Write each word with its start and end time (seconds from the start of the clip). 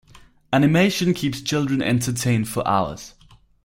Animation 0.51 1.13
keeps 1.13 1.41
children 1.43 1.79
entertained 1.79 2.49
for 2.49 2.67
hours. 2.67 3.13